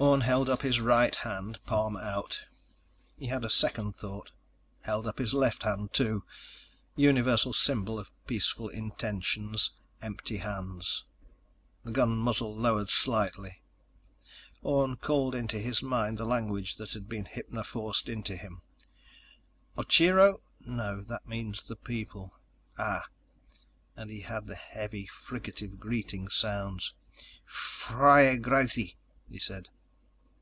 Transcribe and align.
_Orne 0.02 0.22
held 0.22 0.48
up 0.48 0.62
his 0.62 0.80
right 0.80 1.14
hand, 1.14 1.58
palm 1.66 1.94
out. 1.94 2.40
He 3.18 3.26
had 3.26 3.44
a 3.44 3.50
second 3.50 3.94
thought: 3.94 4.32
held 4.80 5.06
up 5.06 5.18
his 5.18 5.34
left 5.34 5.64
hand, 5.64 5.92
too. 5.92 6.24
Universal 6.96 7.52
symbol 7.52 7.98
of 7.98 8.10
peaceful 8.26 8.70
intentions: 8.70 9.72
empty 10.00 10.38
hands. 10.38 11.04
The 11.84 11.90
gun 11.90 12.16
muzzle 12.16 12.56
lowered 12.56 12.88
slightly. 12.88 13.60
Orne 14.62 14.96
called 14.96 15.34
into 15.34 15.58
his 15.58 15.82
mind 15.82 16.16
the 16.16 16.24
language 16.24 16.76
that 16.76 16.94
had 16.94 17.06
been 17.06 17.26
hypnoforced 17.26 18.08
into 18.08 18.36
him. 18.36 18.62
Ocheero? 19.76 20.40
No. 20.60 21.02
That 21.02 21.28
means 21.28 21.62
'The 21.64 21.76
People.' 21.76 22.32
Ah... 22.78 23.04
And 23.96 24.10
he 24.10 24.22
had 24.22 24.46
the 24.46 24.56
heavy 24.56 25.06
fricative 25.12 25.78
greeting 25.78 26.30
sound. 26.30 26.84
"Ffroiragrazzi," 27.46 28.94
he 29.28 29.38
said. 29.38 29.68